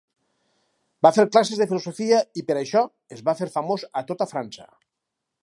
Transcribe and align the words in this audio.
Va 1.05 1.11
fer 1.17 1.25
classes 1.35 1.61
de 1.63 1.67
filosofia 1.73 2.23
i 2.43 2.45
per 2.49 2.57
això, 2.63 2.83
es 3.17 3.23
va 3.29 3.37
fer 3.43 3.51
famós 3.59 3.87
a 4.03 4.05
tota 4.13 4.29
França. 4.35 4.69